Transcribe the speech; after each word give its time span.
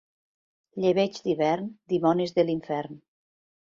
Llebeig 0.85 1.21
d'hivern, 1.27 1.71
dimonis 1.97 2.37
de 2.41 2.51
l'infern. 2.51 3.03